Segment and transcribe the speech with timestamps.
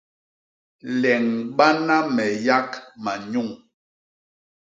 [1.01, 2.69] Leñbana me yak
[3.03, 3.49] manyuñ.